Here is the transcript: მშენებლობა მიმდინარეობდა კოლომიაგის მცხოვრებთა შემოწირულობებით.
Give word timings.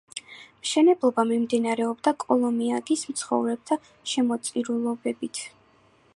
მშენებლობა 0.61 1.25
მიმდინარეობდა 1.31 2.13
კოლომიაგის 2.25 3.05
მცხოვრებთა 3.13 3.81
შემოწირულობებით. 4.15 5.45